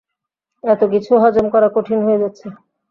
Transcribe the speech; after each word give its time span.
এতকিছু 0.63 1.11
হজম 1.23 1.45
করা 1.53 1.67
কঠিন 1.75 1.99
হয়ে 2.05 2.21
যাচ্ছে। 2.23 2.47